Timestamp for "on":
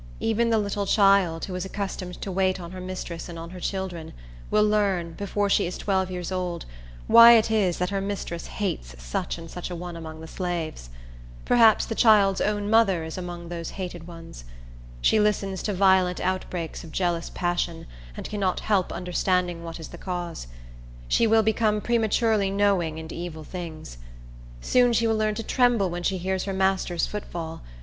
2.59-2.71